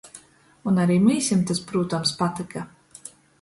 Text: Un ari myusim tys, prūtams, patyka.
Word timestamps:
Un 0.71 0.79
ari 0.83 0.95
myusim 1.03 1.43
tys, 1.51 1.61
prūtams, 1.73 2.15
patyka. 2.23 2.65